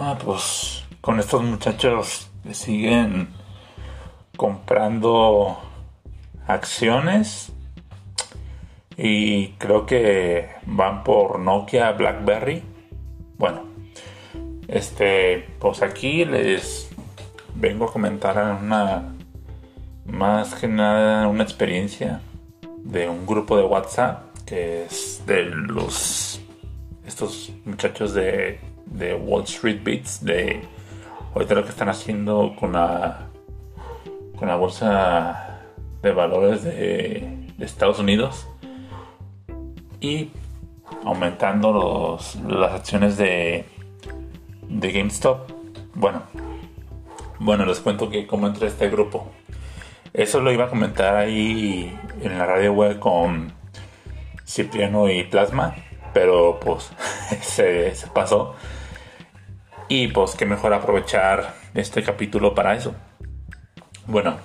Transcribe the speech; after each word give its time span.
Ah, 0.00 0.16
pues 0.24 0.84
con 1.00 1.18
estos 1.18 1.42
muchachos 1.42 2.30
siguen 2.52 3.30
comprando 4.36 5.58
acciones 6.46 7.50
y 8.96 9.48
creo 9.58 9.86
que 9.86 10.50
van 10.66 11.02
por 11.02 11.40
Nokia, 11.40 11.90
BlackBerry. 11.90 12.62
Bueno, 13.38 13.64
este, 14.68 15.48
pues 15.58 15.82
aquí 15.82 16.24
les 16.24 16.88
vengo 17.56 17.86
a 17.86 17.92
comentar 17.92 18.36
una 18.62 19.16
más 20.06 20.54
que 20.54 20.68
nada 20.68 21.26
una 21.26 21.42
experiencia 21.42 22.20
de 22.84 23.08
un 23.08 23.26
grupo 23.26 23.56
de 23.56 23.64
WhatsApp 23.64 24.38
que 24.46 24.84
es 24.84 25.24
de 25.26 25.44
los 25.46 26.40
estos 27.04 27.52
muchachos 27.64 28.14
de, 28.14 28.60
de 28.90 29.14
Wall 29.14 29.44
Street 29.44 29.80
Beats 29.82 30.24
de 30.24 30.62
ahorita 31.34 31.54
lo 31.54 31.64
que 31.64 31.70
están 31.70 31.88
haciendo 31.88 32.54
con 32.58 32.72
la 32.72 33.28
con 34.36 34.48
la 34.48 34.56
bolsa 34.56 35.60
de 36.02 36.12
valores 36.12 36.62
de, 36.62 37.36
Estados 37.58 37.98
Unidos 37.98 38.46
y 40.00 40.30
aumentando 41.04 41.72
los, 41.72 42.36
las 42.36 42.72
acciones 42.72 43.16
de, 43.16 43.64
de 44.68 44.92
GameStop. 44.92 45.50
Bueno, 45.94 46.22
bueno, 47.40 47.66
les 47.66 47.80
cuento 47.80 48.08
que 48.08 48.28
cómo 48.28 48.46
entré 48.46 48.66
a 48.66 48.68
este 48.68 48.88
grupo. 48.88 49.28
Eso 50.12 50.40
lo 50.40 50.52
iba 50.52 50.66
a 50.66 50.68
comentar 50.68 51.16
ahí 51.16 51.98
en 52.22 52.38
la 52.38 52.46
radio 52.46 52.72
web 52.72 53.00
con 53.00 53.52
Cipriano 54.46 55.10
y 55.10 55.24
Plasma, 55.24 55.74
pero 56.14 56.60
pues 56.60 56.90
se, 57.40 57.94
se 57.94 58.06
pasó. 58.06 58.54
Y 59.88 60.08
pues 60.08 60.34
que 60.34 60.46
mejor 60.46 60.74
aprovechar 60.74 61.54
este 61.74 62.02
capítulo 62.02 62.54
para 62.54 62.74
eso. 62.74 62.94
Bueno, 64.06 64.36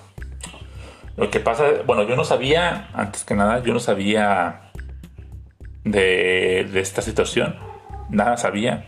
lo 1.17 1.29
que 1.29 1.39
pasa, 1.39 1.65
bueno, 1.85 2.03
yo 2.03 2.15
no 2.15 2.23
sabía, 2.23 2.89
antes 2.93 3.23
que 3.23 3.35
nada, 3.35 3.61
yo 3.61 3.73
no 3.73 3.79
sabía 3.79 4.71
de, 5.83 6.67
de 6.71 6.79
esta 6.79 7.01
situación, 7.01 7.55
nada 8.09 8.37
sabía. 8.37 8.87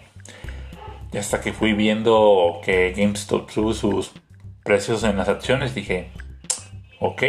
Y 1.11 1.17
hasta 1.17 1.41
que 1.41 1.53
fui 1.53 1.73
viendo 1.73 2.59
que 2.63 2.93
GameStop 2.95 3.49
subió 3.49 3.73
sus 3.73 4.11
precios 4.63 5.03
en 5.03 5.17
las 5.17 5.29
acciones, 5.29 5.75
dije, 5.75 6.09
ok, 6.99 7.23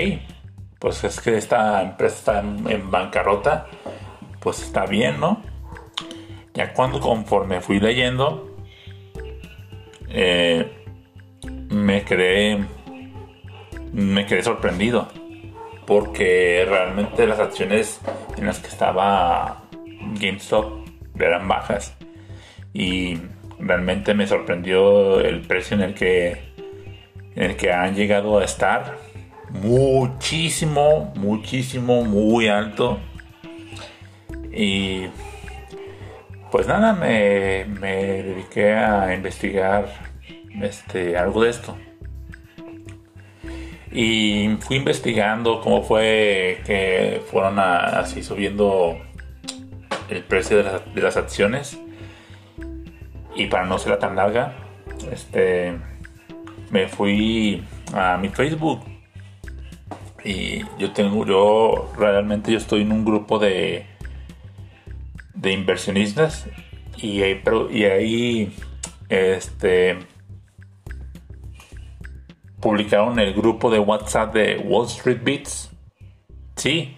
pues 0.78 1.04
es 1.04 1.20
que 1.20 1.36
esta 1.36 1.82
empresa 1.82 2.16
está 2.16 2.40
en, 2.40 2.90
bancarrota, 2.90 3.66
pues 4.40 4.62
está 4.62 4.86
bien, 4.86 5.20
¿no? 5.20 5.42
Ya 6.54 6.72
cuando 6.72 7.00
conforme 7.00 7.60
fui 7.60 7.80
leyendo, 7.80 8.55
eh, 10.18 10.72
me 11.68 12.02
quedé, 12.04 12.64
me 13.92 14.24
quedé 14.24 14.42
sorprendido, 14.42 15.08
porque 15.86 16.64
realmente 16.66 17.26
las 17.26 17.38
acciones 17.38 18.00
en 18.38 18.46
las 18.46 18.60
que 18.60 18.68
estaba 18.68 19.64
GameStop 20.18 20.88
eran 21.18 21.46
bajas 21.46 21.94
y 22.72 23.18
realmente 23.58 24.14
me 24.14 24.26
sorprendió 24.26 25.20
el 25.20 25.42
precio 25.42 25.76
en 25.76 25.82
el 25.82 25.94
que 25.94 26.38
en 27.34 27.42
el 27.42 27.56
que 27.56 27.70
han 27.70 27.94
llegado 27.94 28.38
a 28.38 28.44
estar 28.44 28.96
muchísimo, 29.50 31.12
muchísimo, 31.16 32.04
muy 32.04 32.48
alto. 32.48 32.98
Y 34.50 35.08
pues 36.56 36.68
nada, 36.68 36.94
me, 36.94 37.66
dediqué 37.82 38.72
a 38.72 39.14
investigar 39.14 39.92
este, 40.62 41.18
algo 41.18 41.42
de 41.42 41.50
esto. 41.50 41.76
Y 43.92 44.56
fui 44.60 44.78
investigando 44.78 45.60
cómo 45.60 45.82
fue 45.82 46.62
que 46.64 47.20
fueron 47.30 47.58
así 47.58 48.22
subiendo 48.22 48.96
el 50.08 50.24
precio 50.24 50.56
de 50.64 51.02
las, 51.02 51.18
acciones. 51.18 51.78
Y 53.34 53.48
para 53.48 53.66
no 53.66 53.76
ser 53.78 53.98
tan 53.98 54.16
larga, 54.16 54.54
este, 55.12 55.76
me 56.70 56.88
fui 56.88 57.62
a 57.92 58.16
mi 58.16 58.30
Facebook 58.30 58.80
y 60.24 60.60
yo 60.78 60.90
tengo, 60.94 61.26
yo 61.26 61.92
realmente 61.98 62.50
yo 62.50 62.56
estoy 62.56 62.80
en 62.80 62.92
un 62.92 63.04
grupo 63.04 63.38
de, 63.38 63.84
de 65.36 65.52
inversionistas 65.52 66.46
y 66.96 67.22
ahí, 67.22 68.56
este, 69.08 69.98
publicaron 72.60 73.18
el 73.18 73.34
grupo 73.34 73.70
de 73.70 73.78
WhatsApp 73.78 74.34
de 74.34 74.58
Wall 74.58 74.86
Street 74.86 75.20
Beats. 75.22 75.70
Sí, 76.56 76.96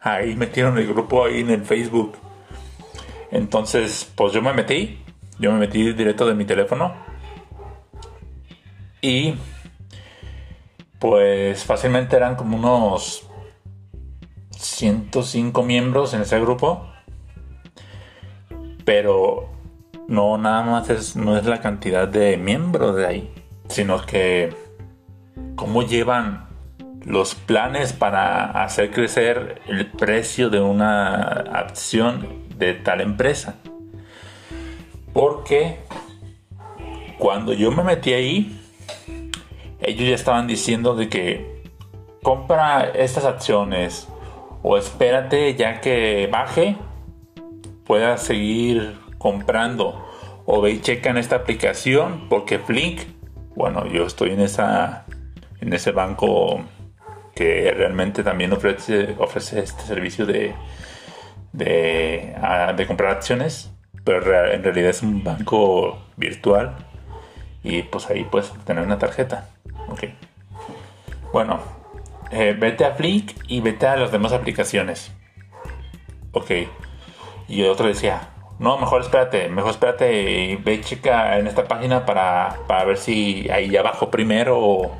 ahí 0.00 0.34
metieron 0.34 0.76
el 0.78 0.86
grupo 0.86 1.24
ahí 1.24 1.40
en 1.40 1.50
el 1.50 1.64
Facebook. 1.64 2.18
Entonces, 3.30 4.12
pues 4.14 4.32
yo 4.32 4.42
me 4.42 4.52
metí, 4.52 4.98
yo 5.38 5.52
me 5.52 5.58
metí 5.58 5.92
directo 5.92 6.26
de 6.26 6.34
mi 6.34 6.44
teléfono 6.44 6.94
y 9.00 9.34
pues 10.98 11.64
fácilmente 11.64 12.16
eran 12.16 12.36
como 12.36 12.56
unos 12.56 13.28
105 14.50 15.62
miembros 15.62 16.14
en 16.14 16.22
ese 16.22 16.40
grupo. 16.40 16.90
Pero 18.86 19.50
no 20.08 20.38
nada 20.38 20.62
más 20.62 20.88
es, 20.88 21.16
no 21.16 21.36
es 21.36 21.44
la 21.44 21.60
cantidad 21.60 22.08
de 22.08 22.38
miembros 22.38 22.96
de 22.96 23.06
ahí, 23.06 23.34
sino 23.68 24.00
que 24.06 24.54
cómo 25.56 25.82
llevan 25.82 26.46
los 27.04 27.34
planes 27.34 27.92
para 27.92 28.62
hacer 28.62 28.90
crecer 28.90 29.60
el 29.66 29.86
precio 29.86 30.50
de 30.50 30.60
una 30.60 31.22
acción 31.22 32.46
de 32.56 32.74
tal 32.74 33.00
empresa. 33.00 33.56
Porque 35.12 35.80
cuando 37.18 37.52
yo 37.52 37.70
me 37.70 37.82
metí 37.82 38.12
ahí, 38.12 38.60
ellos 39.80 40.08
ya 40.08 40.14
estaban 40.14 40.46
diciendo 40.46 40.94
de 40.94 41.08
que 41.08 41.62
compra 42.22 42.90
estas 42.94 43.24
acciones 43.24 44.08
o 44.62 44.76
espérate 44.76 45.54
ya 45.54 45.80
que 45.80 46.28
baje, 46.30 46.76
puedas 47.86 48.22
seguir 48.22 48.98
comprando 49.18 50.06
o 50.44 50.60
ve 50.60 50.72
y 50.72 50.80
checa 50.80 51.10
en 51.10 51.18
esta 51.18 51.36
aplicación 51.36 52.28
porque 52.28 52.58
Flink, 52.58 53.02
bueno, 53.54 53.86
yo 53.86 54.06
estoy 54.06 54.30
en 54.30 54.40
esa 54.40 55.06
en 55.60 55.72
ese 55.72 55.92
banco 55.92 56.64
que 57.34 57.70
realmente 57.76 58.22
también 58.22 58.52
ofrece, 58.52 59.14
ofrece 59.18 59.60
este 59.60 59.82
servicio 59.82 60.24
de, 60.24 60.54
de, 61.52 62.34
ah, 62.40 62.72
de 62.74 62.86
comprar 62.86 63.12
acciones, 63.12 63.70
pero 64.04 64.50
en 64.50 64.64
realidad 64.64 64.90
es 64.90 65.02
un 65.02 65.22
banco 65.22 65.98
virtual 66.16 66.74
y 67.62 67.82
pues 67.82 68.08
ahí 68.08 68.24
puedes 68.24 68.52
tener 68.64 68.84
una 68.84 68.98
tarjeta. 68.98 69.50
Ok. 69.88 70.04
Bueno, 71.32 71.60
eh, 72.30 72.56
vete 72.58 72.84
a 72.86 72.94
Flick 72.94 73.36
y 73.48 73.60
vete 73.60 73.86
a 73.86 73.96
las 73.96 74.12
demás 74.12 74.32
aplicaciones. 74.32 75.12
Ok. 76.32 76.50
Y 77.48 77.62
otro 77.64 77.86
decía, 77.86 78.30
no, 78.58 78.78
mejor 78.78 79.02
espérate, 79.02 79.48
mejor 79.48 79.72
espérate 79.72 80.22
y 80.22 80.56
ve 80.56 80.80
chica 80.80 81.38
en 81.38 81.46
esta 81.46 81.64
página 81.64 82.06
para, 82.06 82.56
ver 82.86 82.96
si 82.96 83.48
ahí 83.50 83.76
abajo 83.76 84.10
primero 84.10 84.92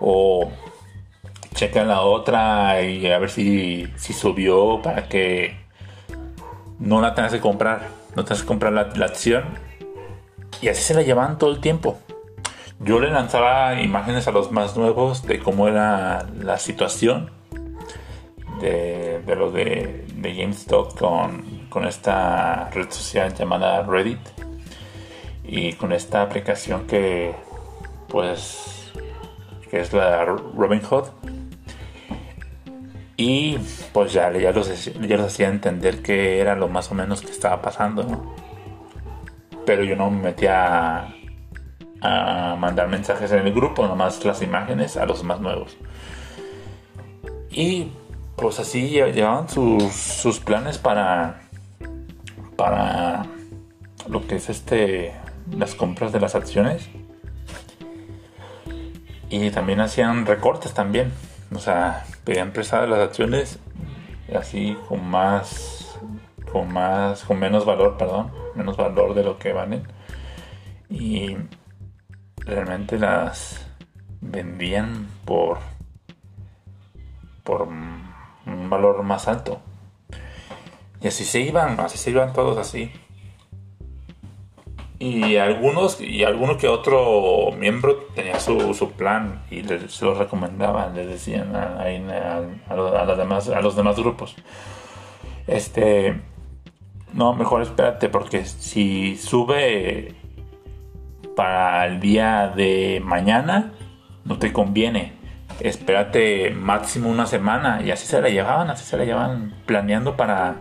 o, 0.00 0.50
checa 1.54 1.82
en 1.82 1.88
la 1.88 2.02
otra 2.02 2.80
y 2.82 3.06
a 3.10 3.18
ver 3.18 3.30
si, 3.30 3.86
si 3.96 4.12
subió 4.12 4.80
para 4.82 5.08
que 5.08 5.56
no 6.78 7.00
la 7.00 7.14
tengas 7.14 7.32
que 7.32 7.40
comprar, 7.40 7.88
no 8.14 8.24
tengas 8.24 8.42
que 8.42 8.48
comprar 8.48 8.72
la, 8.72 8.88
la 8.94 9.06
acción. 9.06 9.44
Y 10.62 10.68
así 10.68 10.82
se 10.82 10.94
la 10.94 11.02
llevan 11.02 11.38
todo 11.38 11.50
el 11.50 11.60
tiempo. 11.60 11.98
Yo 12.80 12.98
le 13.00 13.10
lanzaba 13.10 13.80
imágenes 13.80 14.26
a 14.28 14.30
los 14.30 14.50
más 14.52 14.76
nuevos 14.76 15.26
de 15.26 15.38
cómo 15.38 15.68
era 15.68 16.26
la 16.38 16.58
situación 16.58 17.30
de, 18.60 19.22
de 19.26 19.36
lo 19.36 19.50
de, 19.50 20.06
de 20.14 20.34
GameStop 20.34 20.98
con, 20.98 21.59
con 21.70 21.86
esta 21.86 22.68
red 22.70 22.90
social 22.90 23.32
llamada 23.34 23.82
Reddit 23.82 24.20
y 25.44 25.72
con 25.72 25.92
esta 25.92 26.22
aplicación 26.22 26.86
que 26.86 27.34
pues 28.08 28.92
que 29.70 29.80
es 29.80 29.92
la 29.92 30.24
Robinhood 30.26 31.08
y 33.16 33.58
pues 33.92 34.12
ya, 34.12 34.32
ya, 34.32 34.50
los, 34.52 34.84
ya 34.84 35.16
los 35.16 35.26
hacía 35.26 35.48
entender 35.48 36.02
que 36.02 36.40
era 36.40 36.54
lo 36.56 36.68
más 36.68 36.90
o 36.90 36.94
menos 36.94 37.20
que 37.22 37.30
estaba 37.30 37.62
pasando 37.62 38.02
¿no? 38.02 38.34
pero 39.64 39.84
yo 39.84 39.96
no 39.96 40.10
me 40.10 40.22
metía 40.22 41.14
a 42.02 42.56
mandar 42.58 42.88
mensajes 42.88 43.30
en 43.32 43.46
el 43.46 43.52
grupo, 43.52 43.86
nomás 43.86 44.24
las 44.24 44.42
imágenes 44.42 44.96
a 44.96 45.06
los 45.06 45.22
más 45.22 45.40
nuevos. 45.40 45.76
Y 47.50 47.92
pues 48.36 48.58
así 48.58 48.88
llevaban 48.88 49.48
sus, 49.48 49.92
sus 49.92 50.40
planes 50.40 50.78
para, 50.78 51.42
para 52.60 53.24
lo 54.06 54.26
que 54.26 54.36
es 54.36 54.50
este 54.50 55.14
las 55.50 55.74
compras 55.74 56.12
de 56.12 56.20
las 56.20 56.34
acciones. 56.34 56.90
Y 59.30 59.50
también 59.50 59.80
hacían 59.80 60.26
recortes 60.26 60.74
también. 60.74 61.10
O 61.54 61.58
sea, 61.58 62.04
pedían 62.22 62.52
prestadas 62.52 62.86
las 62.90 62.98
acciones 62.98 63.58
así 64.38 64.76
con 64.90 65.08
más, 65.08 65.98
con 66.52 66.70
más, 66.70 67.24
con 67.24 67.38
menos 67.38 67.64
valor, 67.64 67.96
perdón, 67.96 68.30
menos 68.54 68.76
valor 68.76 69.14
de 69.14 69.24
lo 69.24 69.38
que 69.38 69.54
valen. 69.54 69.84
Y 70.90 71.38
realmente 72.36 72.98
las 72.98 73.66
vendían 74.20 75.08
por, 75.24 75.60
por 77.42 77.62
un 77.62 78.68
valor 78.68 79.02
más 79.02 79.28
alto. 79.28 79.62
Y 81.02 81.08
así 81.08 81.24
se 81.24 81.40
iban, 81.40 81.80
así 81.80 81.98
se 81.98 82.10
iban 82.10 82.32
todos 82.32 82.58
así. 82.58 82.92
Y 84.98 85.36
algunos, 85.36 85.98
y 85.98 86.24
alguno 86.24 86.58
que 86.58 86.68
otro 86.68 87.52
miembro 87.58 87.96
tenía 88.14 88.38
su, 88.38 88.74
su 88.74 88.90
plan 88.92 89.42
y 89.50 89.62
les, 89.62 89.90
se 89.94 90.04
lo 90.04 90.14
recomendaban, 90.14 90.94
les 90.94 91.06
decían 91.06 91.56
a, 91.56 91.86
los, 92.76 93.16
demás, 93.16 93.48
a 93.48 93.62
los 93.62 93.76
demás 93.76 93.96
grupos. 93.96 94.36
Este, 95.46 96.20
no, 97.14 97.32
mejor 97.32 97.62
espérate 97.62 98.10
porque 98.10 98.44
si 98.44 99.16
sube 99.16 100.14
para 101.34 101.86
el 101.86 101.98
día 101.98 102.52
de 102.54 103.00
mañana, 103.02 103.72
no 104.26 104.38
te 104.38 104.52
conviene. 104.52 105.14
Espérate 105.60 106.50
máximo 106.50 107.08
una 107.08 107.24
semana 107.24 107.80
y 107.82 107.90
así 107.90 108.06
se 108.06 108.20
la 108.20 108.28
llevaban, 108.28 108.68
así 108.68 108.84
se 108.84 108.98
la 108.98 109.06
llevaban 109.06 109.54
planeando 109.64 110.14
para, 110.14 110.56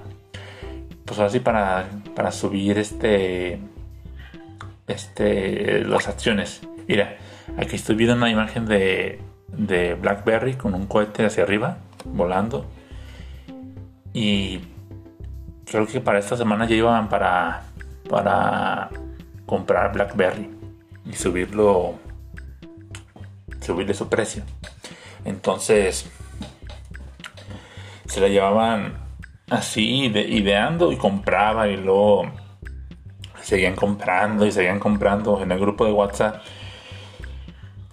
pues 1.09 1.19
así 1.21 1.39
para, 1.39 1.89
para 2.15 2.31
subir 2.31 2.77
este 2.77 3.59
este, 4.85 5.83
las 5.83 6.07
acciones. 6.07 6.61
Mira, 6.87 7.17
aquí 7.57 7.75
estoy 7.77 7.95
viendo 7.95 8.15
una 8.15 8.29
imagen 8.29 8.67
de, 8.67 9.19
de 9.47 9.95
BlackBerry 9.95 10.53
con 10.53 10.75
un 10.75 10.85
cohete 10.85 11.25
hacia 11.25 11.43
arriba, 11.43 11.79
volando. 12.05 12.67
Y 14.13 14.59
creo 15.65 15.87
que 15.87 15.99
para 15.99 16.19
esta 16.19 16.37
semana 16.37 16.67
ya 16.67 16.75
iban 16.75 17.09
para, 17.09 17.63
para 18.07 18.91
comprar 19.47 19.91
BlackBerry 19.91 20.47
y 21.05 21.13
subirlo, 21.13 21.95
subirle 23.61 23.95
su 23.95 24.09
precio. 24.09 24.43
Entonces, 25.25 26.07
se 28.05 28.21
la 28.21 28.27
llevaban 28.27 29.08
así, 29.49 30.05
ideando 30.05 30.91
y 30.91 30.97
compraba 30.97 31.67
y 31.67 31.77
luego 31.77 32.31
seguían 33.41 33.75
comprando 33.75 34.45
y 34.45 34.51
seguían 34.51 34.79
comprando 34.79 35.41
en 35.41 35.51
el 35.51 35.59
grupo 35.59 35.85
de 35.85 35.91
WhatsApp. 35.91 36.41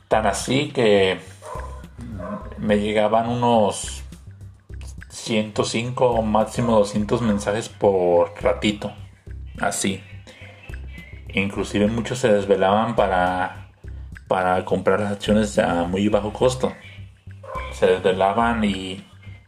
Tan 0.08 0.26
así 0.26 0.70
que 0.70 1.18
me 2.58 2.78
llegaban 2.78 3.28
unos 3.28 4.02
105 5.08 6.10
o 6.10 6.22
máximo 6.22 6.76
200 6.78 7.22
mensajes 7.22 7.68
por 7.68 8.32
ratito. 8.42 8.92
Así. 9.60 10.02
Inclusive 11.32 11.88
muchos 11.88 12.18
se 12.18 12.32
desvelaban 12.32 12.94
para, 12.94 13.70
para 14.28 14.64
comprar 14.64 15.00
las 15.00 15.12
acciones 15.12 15.58
a 15.58 15.84
muy 15.84 16.08
bajo 16.08 16.32
costo. 16.32 16.72
Se 17.72 17.86
desvelaban 17.86 18.64
y, 18.64 19.04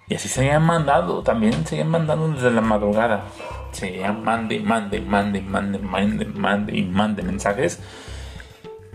y 0.08 0.14
así 0.14 0.28
seguían 0.28 0.64
mandando. 0.64 1.22
También 1.22 1.66
seguían 1.66 1.88
mandando 1.88 2.28
desde 2.28 2.50
la 2.50 2.60
madrugada 2.60 3.24
se 3.72 4.08
mande, 4.12 4.60
mande, 4.60 5.00
mande, 5.00 5.40
mande, 5.40 5.78
mande, 5.78 6.24
mande 6.26 6.76
y 6.76 6.84
mande 6.84 7.22
mensajes 7.22 7.80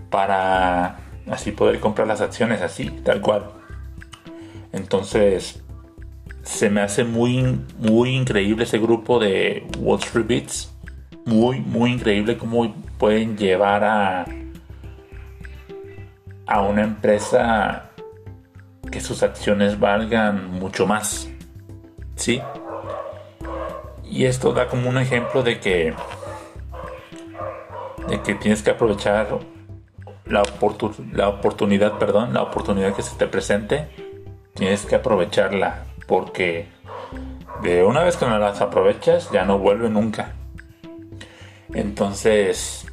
para 0.09 0.99
así 1.29 1.51
poder 1.51 1.79
comprar 1.79 2.07
las 2.07 2.21
acciones 2.21 2.61
así, 2.61 2.89
tal 2.89 3.21
cual. 3.21 3.51
Entonces, 4.71 5.63
se 6.43 6.69
me 6.69 6.81
hace 6.81 7.03
muy, 7.03 7.61
muy 7.79 8.09
increíble 8.15 8.63
ese 8.63 8.79
grupo 8.79 9.19
de 9.19 9.65
Wall 9.79 9.99
Street 9.99 10.27
Beats. 10.27 10.73
Muy, 11.25 11.61
muy 11.61 11.93
increíble 11.93 12.37
cómo 12.37 12.75
pueden 12.97 13.37
llevar 13.37 13.83
a, 13.83 14.25
a 16.45 16.61
una 16.61 16.83
empresa 16.83 17.91
que 18.91 19.01
sus 19.01 19.23
acciones 19.23 19.79
valgan 19.79 20.51
mucho 20.51 20.85
más. 20.85 21.29
¿Sí? 22.15 22.41
Y 24.03 24.25
esto 24.25 24.53
da 24.53 24.67
como 24.67 24.89
un 24.89 24.97
ejemplo 24.97 25.41
de 25.41 25.59
que, 25.59 25.93
de 28.07 28.21
que 28.21 28.35
tienes 28.35 28.61
que 28.61 28.71
aprovechar 28.71 29.39
la, 30.25 30.43
la 31.13 31.29
oportunidad, 31.29 31.97
perdón, 31.97 32.33
la 32.33 32.43
oportunidad 32.43 32.95
que 32.95 33.01
se 33.01 33.15
te 33.15 33.25
presente, 33.27 33.87
tienes 34.53 34.85
que 34.85 34.95
aprovecharla 34.95 35.85
porque 36.07 36.67
de 37.63 37.83
una 37.83 38.03
vez 38.03 38.17
que 38.17 38.25
no 38.25 38.37
las 38.37 38.61
aprovechas 38.61 39.31
ya 39.31 39.45
no 39.45 39.57
vuelve 39.57 39.89
nunca. 39.89 40.33
Entonces, 41.73 42.85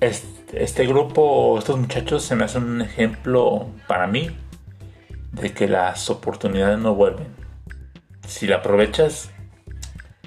este 0.00 0.86
grupo, 0.86 1.58
estos 1.58 1.76
muchachos 1.76 2.22
se 2.22 2.36
me 2.36 2.44
hacen 2.44 2.64
un 2.64 2.82
ejemplo 2.82 3.66
para 3.88 4.06
mí 4.06 4.30
de 5.32 5.52
que 5.52 5.68
las 5.68 6.08
oportunidades 6.10 6.78
no 6.78 6.94
vuelven. 6.94 7.28
Si 8.26 8.46
la 8.46 8.56
aprovechas, 8.56 9.30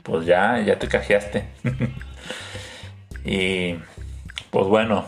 pues 0.04 0.25
ya, 0.25 0.60
ya 0.60 0.78
te 0.78 0.88
cajeaste. 0.88 1.48
y 3.25 3.75
pues 4.52 4.68
bueno, 4.68 5.06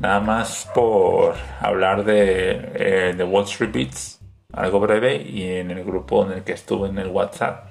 nada 0.00 0.20
más 0.20 0.68
por 0.74 1.34
hablar 1.60 2.04
de, 2.04 2.72
eh, 2.74 3.14
de 3.16 3.24
Wall 3.24 3.44
Street 3.44 3.72
Beats, 3.72 4.20
algo 4.52 4.80
breve, 4.80 5.16
y 5.22 5.44
en 5.44 5.70
el 5.70 5.84
grupo 5.84 6.26
en 6.26 6.32
el 6.32 6.44
que 6.44 6.52
estuve 6.52 6.88
en 6.88 6.98
el 6.98 7.08
WhatsApp. 7.08 7.68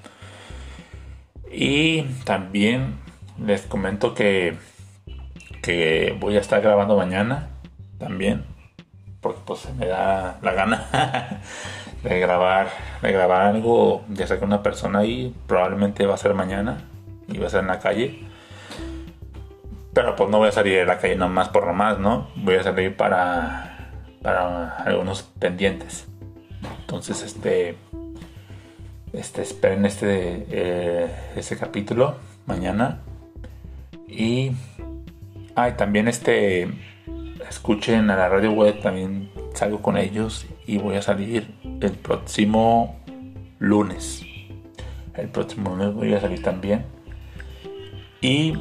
Y 1.52 2.04
también 2.24 2.96
les 3.38 3.64
comento 3.64 4.14
que, 4.14 4.56
que 5.62 6.16
voy 6.20 6.38
a 6.38 6.40
estar 6.40 6.62
grabando 6.62 6.96
mañana 6.96 7.50
también, 7.98 8.46
porque 9.22 9.40
pues 9.46 9.62
se 9.62 9.74
me 9.74 9.88
da 9.88 10.40
la 10.42 10.54
gana. 10.54 11.42
de 12.04 12.20
grabar, 12.20 12.70
de 13.02 13.12
grabar 13.12 13.42
algo, 13.42 14.04
ya 14.10 14.26
sea 14.28 14.40
con 14.40 14.50
una 14.50 14.64
persona 14.64 15.00
ahí, 15.00 15.36
probablemente 15.48 16.06
va 16.06 16.16
a 16.16 16.18
ser 16.18 16.34
mañana 16.34 16.82
y 17.28 17.38
va 17.38 17.48
a 17.48 17.50
ser 17.50 17.62
en 17.62 17.68
la 17.68 17.80
calle. 17.80 18.20
Pero 19.94 20.16
pues 20.16 20.30
no 20.30 20.40
voy 20.40 20.50
a 20.50 20.52
salir 20.52 20.78
de 20.78 20.86
la 20.86 20.98
calle 20.98 21.16
nomás 21.16 21.50
por 21.50 21.68
nomás, 21.68 22.00
¿no? 22.00 22.30
Voy 22.36 22.56
a 22.56 22.64
salir 22.64 22.96
para, 22.96 23.92
para 24.22 24.78
algunos 24.78 25.24
pendientes. 25.24 26.08
Entonces, 26.82 27.22
este, 27.24 27.78
este, 29.14 29.42
esperen 29.42 29.86
este, 29.86 30.46
eh, 30.50 31.10
este 31.36 31.58
capítulo 31.58 32.16
mañana. 32.46 33.00
Y, 34.08 34.52
ay, 35.56 35.74
también 35.74 36.08
este, 36.08 36.70
escuchen 37.52 38.10
a 38.10 38.16
la 38.16 38.30
radio 38.30 38.52
web, 38.54 38.82
también 38.82 39.30
salgo 39.54 39.82
con 39.82 39.98
ellos 39.98 40.48
y 40.66 40.78
voy 40.78 40.96
a 40.96 41.02
salir 41.02 41.54
el 41.82 41.92
próximo 41.92 43.00
lunes. 43.60 44.26
El 45.16 45.28
próximo 45.28 45.72
lunes 45.76 45.94
voy 45.94 46.14
a 46.14 46.22
salir 46.22 46.42
también. 46.42 46.86
Y 48.22 48.54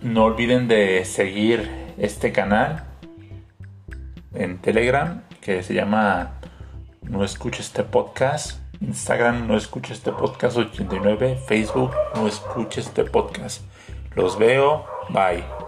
no 0.00 0.24
olviden 0.24 0.66
de 0.66 1.04
seguir 1.04 1.70
este 1.98 2.32
canal 2.32 2.84
en 4.34 4.58
Telegram 4.58 5.22
que 5.42 5.62
se 5.62 5.74
llama 5.74 6.40
No 7.02 7.24
escuches 7.24 7.66
este 7.66 7.84
podcast. 7.84 8.60
Instagram 8.80 9.46
no 9.46 9.56
escuches 9.58 9.98
este 9.98 10.10
podcast 10.10 10.56
89. 10.56 11.38
Facebook 11.46 11.92
no 12.14 12.26
escuches 12.26 12.86
este 12.86 13.04
podcast. 13.04 13.62
Los 14.14 14.38
veo. 14.38 14.86
Bye. 15.10 15.61